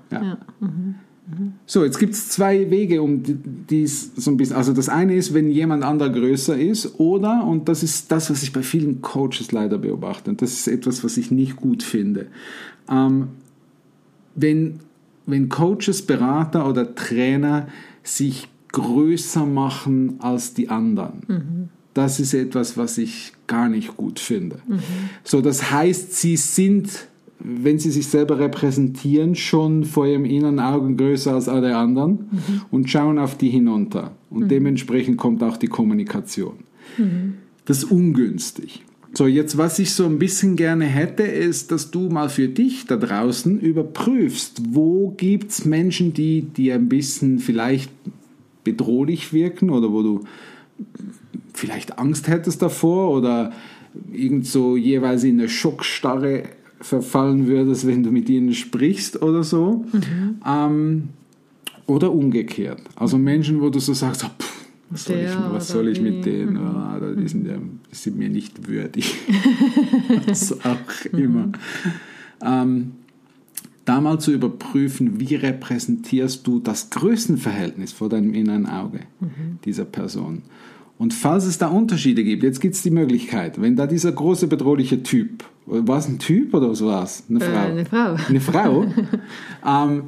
Mhm. 0.61 0.97
So, 1.65 1.85
jetzt 1.85 1.99
gibt 1.99 2.13
es 2.13 2.29
zwei 2.29 2.71
Wege, 2.71 3.01
um 3.01 3.23
dies 3.25 4.13
so 4.15 4.31
ein 4.31 4.37
bisschen. 4.37 4.57
Also 4.57 4.75
das 4.75 4.91
eine 4.91 5.15
ist, 5.15 5.33
wenn 5.33 5.49
jemand 5.49 5.83
anderer 5.83 6.11
größer 6.11 6.59
ist, 6.59 7.01
oder, 7.01 7.47
und 7.47 7.69
das 7.69 7.83
ist 7.83 8.13
das, 8.13 8.31
was 8.31 8.43
ich 8.43 8.53
bei 8.53 8.63
vielen 8.63 9.01
Coaches 9.01 9.51
leider 9.51 9.79
beobachte, 9.79 10.31
und 10.31 10.43
das 10.43 10.53
ist 10.53 10.69
etwas, 10.69 11.03
was 11.03 11.17
ich 11.17 11.31
nicht 11.31 11.57
gut 11.57 11.83
finde. 11.83 12.27
Ähm, 12.91 13.29
wenn, 14.35 14.81
wenn 15.25 15.49
Coaches, 15.49 16.03
Berater 16.03 16.69
oder 16.69 16.95
Trainer 16.95 17.69
sich 18.03 18.49
größer 18.73 19.47
machen 19.47 20.17
als 20.19 20.53
die 20.53 20.69
anderen. 20.69 21.23
Mhm. 21.27 21.69
Das 21.95 22.21
ist 22.21 22.35
etwas, 22.35 22.77
was 22.77 22.99
ich 22.99 23.33
gar 23.47 23.69
nicht 23.69 23.97
gut 23.97 24.19
finde. 24.19 24.59
Mhm. 24.67 24.81
So, 25.23 25.41
das 25.41 25.71
heißt, 25.71 26.13
sie 26.13 26.37
sind 26.37 27.07
wenn 27.39 27.79
sie 27.79 27.91
sich 27.91 28.07
selber 28.07 28.39
repräsentieren, 28.39 29.35
schon 29.35 29.85
vor 29.85 30.07
ihrem 30.07 30.25
inneren 30.25 30.61
Augen 30.61 30.97
größer 30.97 31.35
als 31.35 31.49
alle 31.49 31.77
anderen 31.77 32.11
mhm. 32.11 32.61
und 32.71 32.91
schauen 32.91 33.19
auf 33.19 33.37
die 33.37 33.51
hinunter. 33.51 34.13
Und 34.31 34.45
mhm. 34.45 34.49
dementsprechend 34.49 35.17
kommt 35.17 35.43
auch 35.43 35.57
die 35.57 35.67
Kommunikation. 35.67 36.55
Mhm. 36.97 37.35
Das 37.67 37.79
ist 37.79 37.91
ungünstig. 37.91 38.85
So, 39.17 39.27
jetzt 39.27 39.57
was 39.57 39.79
ich 39.79 39.93
so 39.93 40.07
ein 40.07 40.19
bisschen 40.19 40.57
gerne 40.57 40.87
hätte, 40.87 41.23
ist, 41.23 41.71
dass 41.71 41.91
du 41.91 42.09
mal 42.09 42.29
für 42.29 42.49
dich 42.49 42.87
da 42.87 42.97
draußen 42.97 43.61
überprüfst, 43.61 44.63
wo 44.71 45.15
gibt 45.17 45.53
es 45.53 45.65
Menschen, 45.65 46.13
die 46.15 46.43
dir 46.43 46.75
ein 46.75 46.89
bisschen 46.89 47.39
vielleicht 47.39 47.93
bedrohlich 48.65 49.33
wirken 49.33 49.71
oder 49.71 49.93
wo 49.93 50.03
du 50.03 50.21
vielleicht 51.53 51.99
Angst 51.99 52.27
hättest 52.27 52.63
davor 52.63 53.11
oder 53.11 53.53
irgend 54.13 54.47
so 54.47 54.77
jeweils 54.77 55.23
in 55.23 55.39
eine 55.39 55.49
Schockstarre 55.49 56.45
verfallen 56.81 57.47
würdest, 57.47 57.87
wenn 57.87 58.03
du 58.03 58.11
mit 58.11 58.29
ihnen 58.29 58.53
sprichst 58.53 59.23
oder 59.23 59.43
so. 59.43 59.85
Mhm. 59.93 60.41
Ähm, 60.47 61.09
oder 61.87 62.13
umgekehrt. 62.13 62.81
Also 62.97 63.19
Menschen, 63.19 63.61
wo 63.61 63.69
du 63.69 63.79
so 63.79 63.93
sagst, 63.93 64.25
oh, 64.25 64.31
pff, 64.39 64.55
was 64.91 65.05
soll 65.05 65.17
ich, 65.17 65.37
was 65.51 65.69
soll 65.69 65.89
ich 65.89 66.01
mit 66.01 66.25
denen? 66.25 66.55
Mhm. 66.55 66.61
Oh, 66.61 67.15
die, 67.21 67.29
sind 67.29 67.47
ja, 67.47 67.57
die 67.57 67.95
sind 67.95 68.17
mir 68.17 68.29
nicht 68.29 68.69
würdig. 68.69 69.15
was 70.27 70.53
auch 70.65 71.13
immer. 71.13 71.53
Ähm, 72.43 72.93
da 73.85 74.01
mal 74.01 74.19
zu 74.19 74.33
überprüfen, 74.33 75.21
wie 75.21 75.35
repräsentierst 75.35 76.47
du 76.47 76.61
das 76.61 76.91
Größenverhältnis 76.91 77.93
vor 77.93 78.09
deinem 78.09 78.35
inneren 78.35 78.67
Auge 78.67 79.01
mhm. 79.21 79.59
dieser 79.65 79.85
Person. 79.85 80.43
Und 80.97 81.13
falls 81.13 81.45
es 81.45 81.59
da 81.59 81.69
Unterschiede 81.69 82.25
gibt, 82.25 82.43
jetzt 82.43 82.61
gibt 82.61 82.77
es 82.77 82.83
die 82.83 82.91
Möglichkeit, 82.91 83.61
wenn 83.61 83.77
da 83.77 83.87
dieser 83.87 84.13
große 84.13 84.47
bedrohliche 84.47 85.03
Typ, 85.03 85.45
war 85.67 85.99
es 85.99 86.09
ein 86.09 86.19
Typ 86.19 86.55
oder 86.55 86.71
was 86.71 86.85
war 86.85 87.05
es? 87.05 87.25
Eine 87.29 87.41
Frau? 87.41 87.53
Äh, 87.53 87.57
eine 87.57 87.85
Frau. 87.85 88.17
Eine 88.29 88.41
Frau. 88.41 88.87
ähm, 89.67 90.03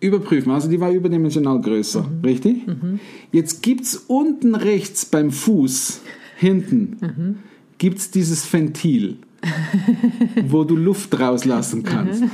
überprüfen, 0.00 0.52
also 0.52 0.68
die 0.68 0.80
war 0.80 0.90
überdimensional 0.90 1.60
größer, 1.60 2.02
mhm. 2.02 2.24
richtig? 2.24 2.66
Mhm. 2.66 3.00
Jetzt 3.32 3.62
gibt 3.62 3.82
es 3.84 3.96
unten 3.96 4.54
rechts 4.54 5.06
beim 5.06 5.30
Fuß, 5.30 6.00
hinten, 6.36 6.96
mhm. 7.00 7.36
gibt 7.78 7.98
es 7.98 8.10
dieses 8.10 8.50
Ventil. 8.52 9.18
wo 10.48 10.64
du 10.64 10.74
Luft 10.74 11.18
rauslassen 11.18 11.84
kannst. 11.84 12.24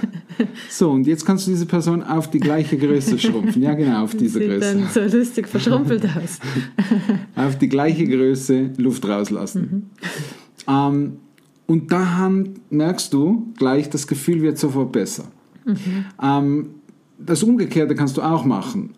So, 0.68 0.90
und 0.90 1.06
jetzt 1.06 1.24
kannst 1.24 1.46
du 1.46 1.52
diese 1.52 1.66
Person 1.66 2.02
auf 2.02 2.28
die 2.28 2.40
gleiche 2.40 2.76
Größe 2.76 3.18
schrumpfen. 3.20 3.62
Ja, 3.62 3.74
genau, 3.74 4.02
auf 4.02 4.16
diese 4.16 4.40
Sieht 4.40 4.48
Größe. 4.48 4.60
Dann 4.60 4.88
so 4.88 5.16
lustig 5.16 5.46
verschrumpelt 5.46 6.04
aus. 6.04 6.40
auf 7.36 7.56
die 7.58 7.68
gleiche 7.68 8.04
Größe 8.04 8.70
Luft 8.78 9.06
rauslassen. 9.06 9.90
Mhm. 10.66 10.72
Ähm, 10.74 11.16
und 11.66 11.90
da 11.90 12.30
merkst 12.70 13.12
du 13.12 13.52
gleich, 13.56 13.90
das 13.90 14.06
Gefühl 14.06 14.42
wird 14.42 14.58
sofort 14.58 14.92
besser. 14.92 15.24
Mhm. 15.64 16.04
Ähm, 16.22 16.66
das 17.18 17.42
Umgekehrte 17.42 17.94
kannst 17.94 18.16
du 18.16 18.22
auch 18.22 18.44
machen. 18.44 18.94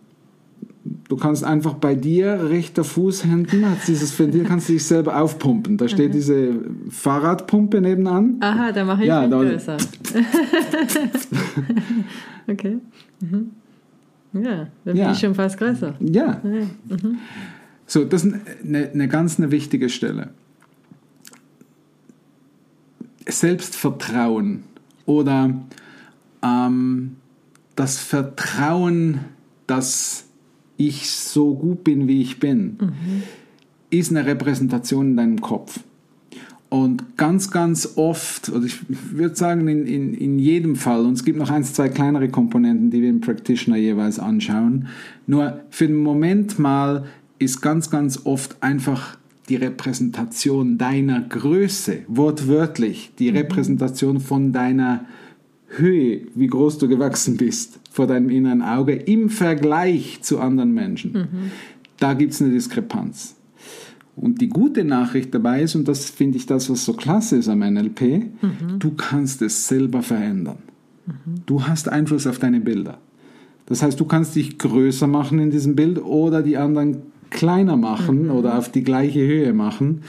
Du 1.09 1.17
kannst 1.17 1.43
einfach 1.43 1.75
bei 1.75 1.95
dir 1.95 2.49
rechter 2.49 2.83
Fuß 2.83 3.23
hinten, 3.23 3.69
hat 3.69 3.79
dieses 3.87 4.17
Ventil, 4.17 4.43
kannst 4.43 4.69
du 4.69 4.73
dich 4.73 4.85
selber 4.85 5.21
aufpumpen. 5.21 5.77
Da 5.77 5.87
steht 5.87 6.09
mhm. 6.09 6.13
diese 6.13 6.53
Fahrradpumpe 6.89 7.81
nebenan. 7.81 8.37
Aha, 8.39 8.71
da 8.71 8.85
mache 8.85 9.01
ich 9.01 9.07
ja, 9.07 9.27
da, 9.27 9.41
größer. 9.41 9.77
okay. 12.47 12.77
Mhm. 13.19 13.51
Ja, 14.33 14.67
dann 14.85 14.95
bin 14.95 15.11
ich 15.11 15.19
schon 15.19 15.35
fast 15.35 15.57
größer. 15.57 15.95
Ja. 15.99 16.41
ja. 16.43 16.43
Mhm. 16.43 17.17
So, 17.85 18.03
das 18.03 18.25
ist 18.25 18.35
eine, 18.63 18.91
eine 18.91 19.07
ganz 19.07 19.39
eine 19.39 19.51
wichtige 19.51 19.89
Stelle. 19.89 20.29
Selbstvertrauen 23.27 24.63
oder 25.05 25.53
ähm, 26.43 27.17
das 27.75 27.99
Vertrauen, 27.99 29.19
dass 29.67 30.25
ich 30.77 31.09
so 31.09 31.55
gut 31.55 31.83
bin, 31.83 32.07
wie 32.07 32.21
ich 32.21 32.39
bin, 32.39 32.77
mhm. 32.79 33.23
ist 33.89 34.11
eine 34.11 34.25
Repräsentation 34.25 35.11
in 35.11 35.17
deinem 35.17 35.41
Kopf. 35.41 35.79
Und 36.69 37.17
ganz, 37.17 37.49
ganz 37.49 37.93
oft, 37.95 38.49
oder 38.49 38.65
ich 38.65 38.79
würde 38.89 39.35
sagen 39.35 39.67
in, 39.69 39.87
in, 39.87 40.13
in 40.13 40.37
jedem 40.37 40.75
Fall, 40.75 41.05
und 41.05 41.13
es 41.13 41.23
gibt 41.23 41.39
noch 41.39 41.49
eins, 41.49 41.73
zwei 41.73 41.87
kleinere 41.87 42.27
Komponenten, 42.27 42.91
die 42.91 43.01
wir 43.01 43.09
im 43.09 43.21
Practitioner 43.21 43.77
jeweils 43.77 44.19
anschauen, 44.19 44.87
nur 45.27 45.61
für 45.69 45.87
den 45.87 45.95
Moment 45.95 46.59
mal 46.59 47.05
ist 47.39 47.61
ganz, 47.61 47.89
ganz 47.89 48.25
oft 48.25 48.61
einfach 48.61 49.17
die 49.49 49.55
Repräsentation 49.55 50.77
deiner 50.77 51.21
Größe, 51.21 51.99
wortwörtlich, 52.07 53.11
die 53.17 53.31
mhm. 53.31 53.37
Repräsentation 53.37 54.19
von 54.19 54.51
deiner 54.51 55.05
Höhe, 55.69 56.21
wie 56.35 56.47
groß 56.47 56.77
du 56.77 56.87
gewachsen 56.87 57.37
bist, 57.37 57.79
vor 57.91 58.07
deinem 58.07 58.29
inneren 58.29 58.61
Auge 58.61 58.93
im 58.93 59.29
Vergleich 59.29 60.19
zu 60.21 60.39
anderen 60.39 60.73
Menschen. 60.73 61.13
Mhm. 61.13 61.51
Da 61.97 62.13
gibt 62.13 62.33
es 62.33 62.41
eine 62.41 62.51
Diskrepanz. 62.51 63.35
Und 64.15 64.41
die 64.41 64.49
gute 64.49 64.83
Nachricht 64.83 65.33
dabei 65.33 65.61
ist, 65.61 65.75
und 65.75 65.87
das 65.87 66.09
finde 66.09 66.37
ich 66.37 66.47
das, 66.47 66.69
was 66.69 66.85
so 66.85 66.93
klasse 66.93 67.37
ist 67.37 67.47
am 67.49 67.59
NLP, 67.59 68.01
mhm. 68.01 68.79
du 68.79 68.91
kannst 68.91 69.41
es 69.41 69.67
selber 69.67 70.01
verändern. 70.01 70.57
Mhm. 71.05 71.13
Du 71.45 71.63
hast 71.63 71.87
Einfluss 71.89 72.25
auf 72.25 72.39
deine 72.39 72.59
Bilder. 72.59 72.97
Das 73.67 73.83
heißt, 73.83 73.99
du 73.99 74.05
kannst 74.05 74.35
dich 74.35 74.57
größer 74.57 75.07
machen 75.07 75.39
in 75.39 75.51
diesem 75.51 75.75
Bild 75.75 76.03
oder 76.03 76.41
die 76.41 76.57
anderen 76.57 77.03
kleiner 77.29 77.77
machen 77.77 78.25
mhm. 78.25 78.31
oder 78.31 78.57
auf 78.57 78.71
die 78.71 78.83
gleiche 78.83 79.25
Höhe 79.25 79.53
machen. 79.53 80.03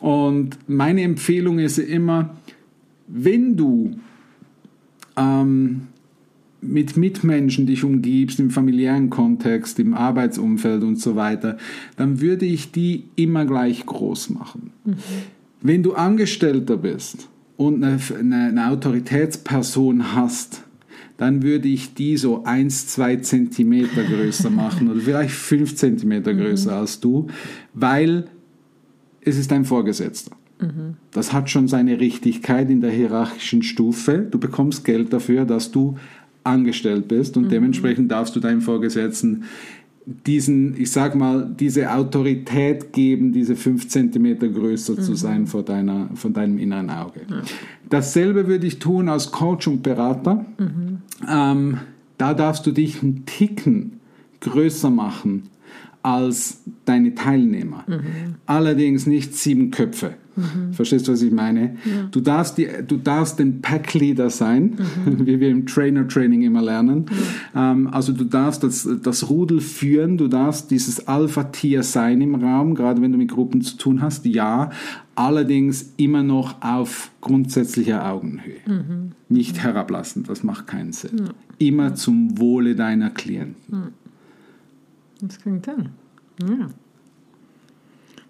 Und 0.00 0.58
meine 0.66 1.02
Empfehlung 1.02 1.58
ist 1.58 1.78
immer, 1.78 2.30
wenn 3.06 3.56
du 3.56 3.96
ähm, 5.16 5.82
mit 6.62 6.96
Mitmenschen 6.96 7.66
dich 7.66 7.84
umgibst, 7.84 8.38
im 8.40 8.50
familiären 8.50 9.10
Kontext, 9.10 9.78
im 9.78 9.94
Arbeitsumfeld 9.94 10.82
und 10.82 11.00
so 11.00 11.16
weiter, 11.16 11.58
dann 11.96 12.20
würde 12.20 12.46
ich 12.46 12.72
die 12.72 13.04
immer 13.16 13.44
gleich 13.44 13.84
groß 13.84 14.30
machen. 14.30 14.70
Mhm. 14.84 14.94
Wenn 15.60 15.82
du 15.82 15.94
Angestellter 15.94 16.76
bist 16.76 17.28
und 17.56 17.84
eine, 17.84 17.98
eine, 18.18 18.36
eine, 18.48 18.70
Autoritätsperson 18.70 20.14
hast, 20.14 20.62
dann 21.16 21.42
würde 21.42 21.68
ich 21.68 21.94
die 21.94 22.16
so 22.16 22.44
1, 22.44 22.88
2 22.88 23.16
Zentimeter 23.16 24.02
größer 24.02 24.50
machen 24.50 24.90
oder 24.90 25.00
vielleicht 25.00 25.34
5 25.34 25.76
Zentimeter 25.76 26.34
größer 26.34 26.72
mhm. 26.72 26.78
als 26.78 27.00
du, 27.00 27.28
weil 27.74 28.24
es 29.20 29.38
ist 29.38 29.52
ein 29.52 29.64
Vorgesetzter. 29.64 30.36
Das 31.10 31.32
hat 31.32 31.50
schon 31.50 31.66
seine 31.68 31.98
Richtigkeit 31.98 32.70
in 32.70 32.80
der 32.80 32.90
hierarchischen 32.90 33.62
Stufe. 33.62 34.26
Du 34.30 34.38
bekommst 34.38 34.84
Geld 34.84 35.12
dafür, 35.12 35.44
dass 35.44 35.72
du 35.72 35.96
angestellt 36.44 37.08
bist 37.08 37.36
und 37.36 37.44
mhm. 37.44 37.48
dementsprechend 37.50 38.10
darfst 38.10 38.34
du 38.36 38.40
deinem 38.40 38.60
Vorgesetzten 38.60 39.44
diesen, 40.04 40.80
ich 40.80 40.90
sag 40.90 41.14
mal, 41.14 41.48
diese 41.58 41.92
Autorität 41.92 42.92
geben, 42.92 43.32
diese 43.32 43.54
fünf 43.54 43.88
Zentimeter 43.88 44.48
größer 44.48 44.94
mhm. 44.94 45.00
zu 45.00 45.14
sein 45.14 45.46
vor, 45.46 45.62
deiner, 45.62 46.10
von 46.14 46.32
deinem 46.32 46.58
inneren 46.58 46.90
Auge. 46.90 47.20
Ja. 47.28 47.42
Dasselbe 47.88 48.48
würde 48.48 48.66
ich 48.66 48.78
tun 48.78 49.08
als 49.08 49.30
Coach 49.30 49.68
und 49.68 49.82
Berater. 49.82 50.44
Mhm. 50.58 50.98
Ähm, 51.28 51.78
da 52.18 52.34
darfst 52.34 52.66
du 52.66 52.72
dich 52.72 53.02
einen 53.02 53.26
Ticken 53.26 54.00
größer 54.40 54.90
machen 54.90 55.44
als 56.02 56.62
deine 56.84 57.14
Teilnehmer. 57.14 57.84
Mhm. 57.86 58.36
Allerdings 58.46 59.06
nicht 59.06 59.34
sieben 59.36 59.70
Köpfe. 59.70 60.14
Mhm. 60.34 60.72
Verstehst 60.72 61.06
du, 61.06 61.12
was 61.12 61.22
ich 61.22 61.32
meine? 61.32 61.76
Ja. 61.84 62.08
Du, 62.10 62.20
darfst 62.20 62.58
die, 62.58 62.66
du 62.86 62.96
darfst 62.96 63.38
den 63.38 63.60
Packleader 63.60 64.30
sein, 64.30 64.78
mhm. 65.04 65.26
wie 65.26 65.40
wir 65.40 65.50
im 65.50 65.66
Trainer-Training 65.66 66.42
immer 66.42 66.62
lernen. 66.62 67.06
Ähm, 67.54 67.88
also 67.88 68.12
du 68.12 68.24
darfst 68.24 68.64
das, 68.64 68.88
das 69.02 69.28
Rudel 69.28 69.60
führen, 69.60 70.16
du 70.16 70.28
darfst 70.28 70.70
dieses 70.70 71.06
Alpha-Tier 71.06 71.82
sein 71.82 72.20
im 72.20 72.34
Raum, 72.34 72.74
gerade 72.74 73.02
wenn 73.02 73.12
du 73.12 73.18
mit 73.18 73.30
Gruppen 73.30 73.60
zu 73.62 73.76
tun 73.76 74.00
hast, 74.00 74.24
ja. 74.24 74.70
Allerdings 75.14 75.92
immer 75.98 76.22
noch 76.22 76.62
auf 76.62 77.10
grundsätzlicher 77.20 78.10
Augenhöhe. 78.10 78.60
Mhm. 78.66 79.12
Nicht 79.28 79.62
herablassen, 79.62 80.24
das 80.26 80.42
macht 80.42 80.66
keinen 80.66 80.92
Sinn. 80.92 81.30
Immer 81.58 81.94
zum 81.94 82.38
Wohle 82.38 82.74
deiner 82.74 83.10
Klienten. 83.10 83.92
Das 85.22 85.38
klingt 85.38 85.66
dann. 85.68 85.90
Ja. 86.40 86.68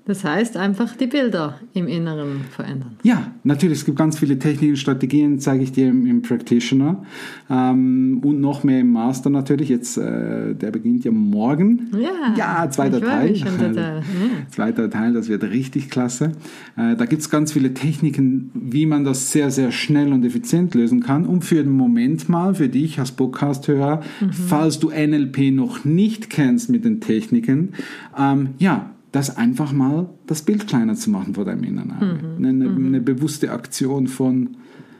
Das 0.04 0.24
heißt 0.24 0.56
einfach 0.56 0.96
die 0.96 1.06
Bilder 1.06 1.60
im 1.74 1.86
Inneren 1.86 2.40
verändern. 2.50 2.96
Ja, 3.04 3.32
natürlich. 3.44 3.78
Es 3.78 3.84
gibt 3.84 3.96
ganz 3.98 4.18
viele 4.18 4.38
Techniken, 4.38 4.76
Strategien, 4.76 5.38
zeige 5.38 5.62
ich 5.62 5.70
dir 5.72 5.88
im, 5.88 6.06
im 6.06 6.22
Practitioner 6.22 7.04
ähm, 7.48 8.20
und 8.24 8.40
noch 8.40 8.64
mehr 8.64 8.80
im 8.80 8.90
Master 8.90 9.30
natürlich. 9.30 9.68
Jetzt, 9.68 9.96
äh, 9.98 10.54
der 10.54 10.70
beginnt 10.72 11.04
ja 11.04 11.12
morgen. 11.12 11.88
Ja, 11.98 12.34
ja 12.36 12.70
zweiter 12.70 13.00
Teil. 13.00 13.32
total. 13.34 14.02
Ja. 14.12 14.46
Zweiter 14.50 14.90
Teil, 14.90 15.12
das 15.12 15.28
wird 15.28 15.44
richtig 15.44 15.88
klasse. 15.88 16.32
Äh, 16.76 16.96
da 16.96 17.06
gibt 17.06 17.22
es 17.22 17.30
ganz 17.30 17.52
viele 17.52 17.72
Techniken, 17.74 18.50
wie 18.54 18.86
man 18.86 19.04
das 19.04 19.30
sehr, 19.32 19.50
sehr 19.50 19.70
schnell 19.72 20.12
und 20.12 20.24
effizient 20.24 20.74
lösen 20.74 21.00
kann. 21.00 21.26
Und 21.26 21.44
für 21.44 21.62
den 21.62 21.72
Moment 21.72 22.28
mal, 22.28 22.54
für 22.54 22.68
dich 22.68 22.98
als 22.98 23.12
Podcast-Hörer, 23.12 24.02
Mhm. 24.20 24.32
falls 24.32 24.78
du 24.78 24.90
NLP 24.90 25.50
noch 25.52 25.84
nicht 25.84 26.28
kennst 26.30 26.70
mit 26.70 26.84
den 26.84 27.00
Techniken, 27.00 27.70
ähm, 28.18 28.50
ja, 28.58 28.90
das 29.12 29.36
einfach 29.36 29.72
mal 29.72 30.08
das 30.26 30.42
Bild 30.42 30.66
kleiner 30.66 30.94
zu 30.94 31.10
machen 31.10 31.34
vor 31.34 31.44
deinem 31.44 31.64
inneren 31.64 31.92
Auge. 31.92 32.18
Mhm. 32.38 32.44
Eine, 32.44 32.70
eine 32.70 33.00
bewusste 33.00 33.52
Aktion 33.52 34.06
von, 34.06 34.56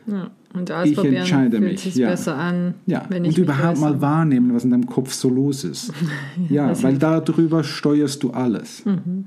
Ja. 0.07 0.31
Und 0.53 0.71
ausprobieren 0.71 1.15
entscheide 1.15 1.57
fühlt 1.57 1.71
mich, 1.71 1.81
sich 1.81 1.95
ja. 1.95 2.09
besser 2.09 2.37
an, 2.37 2.75
ja, 2.85 3.05
wenn 3.09 3.25
ich 3.25 3.29
und 3.29 3.37
mich 3.39 3.49
überhaupt 3.49 3.79
mal 3.79 4.01
wahrnehmen, 4.01 4.53
was 4.53 4.63
in 4.63 4.69
deinem 4.69 4.85
Kopf 4.85 5.11
so 5.11 5.27
los 5.27 5.63
ist. 5.63 5.91
ja, 6.49 6.67
das 6.67 6.83
weil 6.83 6.99
darüber 6.99 7.63
steuerst 7.63 8.21
du 8.21 8.29
alles. 8.29 8.85
Hm. 8.85 9.25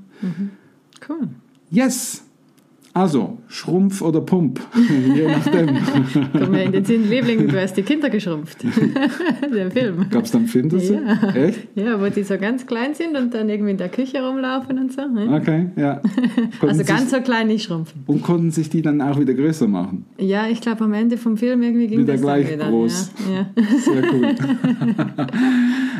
Cool. 1.07 1.27
Yes! 1.69 2.23
Also, 2.93 3.37
Schrumpf 3.47 4.01
oder 4.01 4.21
Pump, 4.21 4.59
je 5.15 5.27
nachdem. 5.27 5.67
Kommen 6.33 6.53
wir 6.53 6.63
in 6.63 6.71
den 6.71 6.83
Sinn, 6.85 7.07
Liebling, 7.09 7.47
du 7.47 7.61
hast 7.61 7.75
die 7.77 7.83
Kinder 7.83 8.09
geschrumpft. 8.09 8.57
Der 9.53 9.69
Film. 9.69 10.07
Gab 10.09 10.23
es 10.25 10.31
da 10.31 10.39
einen 10.39 10.47
Film 10.47 10.69
dazu? 10.69 10.93
Ja. 10.93 11.29
Echt? 11.35 11.59
Ja, 11.75 12.01
wo 12.01 12.07
die 12.09 12.23
so 12.23 12.37
ganz 12.39 12.65
klein 12.65 12.95
sind 12.95 13.15
und 13.15 13.33
dann 13.35 13.49
irgendwie 13.49 13.71
in 13.71 13.77
der 13.77 13.89
Küche 13.89 14.25
rumlaufen 14.25 14.79
und 14.79 14.91
so. 14.93 15.01
ne? 15.07 15.27
Okay, 15.39 15.67
ja. 15.75 16.01
Konnten 16.59 16.67
Also 16.69 16.83
ganz 16.85 17.11
so 17.11 17.21
klein 17.21 17.47
nicht 17.47 17.65
schrumpfen. 17.65 18.01
und 18.07 18.23
konnten 18.23 18.49
sich 18.49 18.69
die 18.69 18.81
dann 18.81 18.99
auch 19.01 19.19
wieder 19.19 19.35
größer 19.35 19.67
machen. 19.67 20.05
Ja, 20.17 20.47
ich 20.47 20.59
glaube, 20.61 20.83
am 20.85 20.93
Ende 20.93 21.17
vom 21.17 21.37
Film 21.37 21.61
irgendwie 21.61 21.87
ging 21.87 21.99
Wieder 21.99 22.13
das 22.13 22.21
gleich 22.21 22.47
dann 22.49 22.59
wieder. 22.59 22.69
groß. 22.69 23.11
Ja, 23.29 23.33
ja. 23.35 23.67
Sehr 23.79 24.03
cool. 24.11 24.35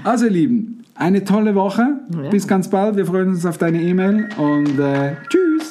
also, 0.03 0.25
ihr 0.25 0.32
Lieben, 0.32 0.84
eine 0.96 1.24
tolle 1.24 1.53
Woche. 1.53 2.00
Ja. 2.24 2.29
Bis 2.29 2.48
ganz 2.48 2.70
bald. 2.70 2.96
Wir 2.98 3.06
freuen 3.06 3.29
uns 3.29 3.46
auf 3.46 3.60
deine 3.60 3.82
E-Mail 3.84 4.29
und 4.38 4.79
äh, 4.79 5.12
tschüss. 5.29 5.57